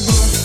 you. 0.00 0.37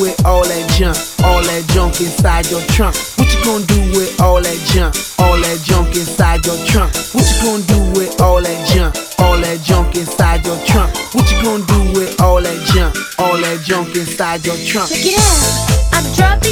With 0.00 0.24
all 0.24 0.42
that 0.42 0.70
junk? 0.70 0.96
All 1.24 1.42
that 1.42 1.66
junk 1.74 2.00
inside 2.00 2.50
your 2.50 2.62
trunk. 2.72 2.96
What 3.18 3.28
you 3.32 3.44
gonna 3.44 3.66
do 3.66 3.80
with 3.96 4.20
all 4.20 4.40
that 4.40 4.58
junk? 4.70 4.94
All 5.18 5.36
that 5.36 5.58
junk 5.64 5.94
inside 5.94 6.46
your 6.46 6.58
trunk. 6.66 6.94
What 7.12 7.26
you 7.26 7.38
gonna 7.42 7.64
do 7.66 7.80
with 7.98 8.20
all 8.20 8.40
that 8.42 8.60
junk? 8.68 8.94
All 9.18 9.36
that 9.38 9.62
junk 9.62 9.96
inside 9.96 10.46
your 10.46 10.58
trunk. 10.66 10.94
What 11.14 11.30
you 11.30 11.42
gonna 11.42 11.66
do 11.66 11.98
with 11.98 12.20
all 12.20 12.40
that 12.40 12.58
junk? 12.72 12.94
All 13.18 13.36
that 13.36 13.60
junk 13.64 13.94
inside 13.96 14.46
your 14.46 14.56
trunk. 14.56 14.88
Check 14.90 15.06
it 15.06 15.18
out. 15.18 15.78
I 15.92 16.02
drive 16.14 16.47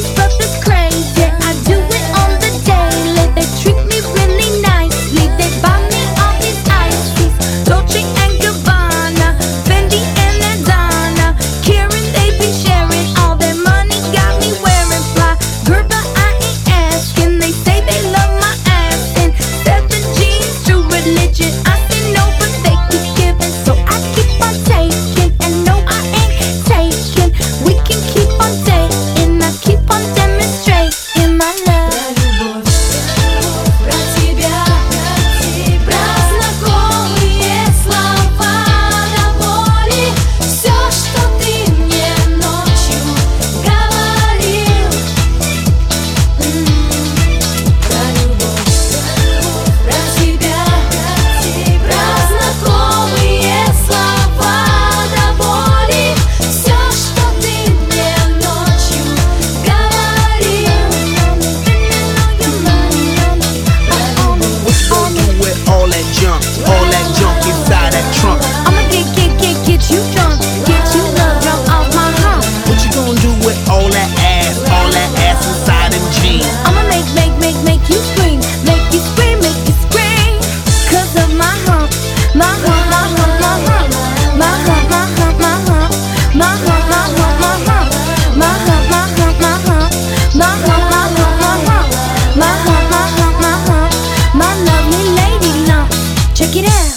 Check 96.36 96.54
it 96.54 96.68
out. 96.68 96.92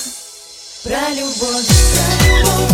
Про 0.83 1.11
любовь, 1.11 1.65
про 1.65 2.39
любовь. 2.39 2.68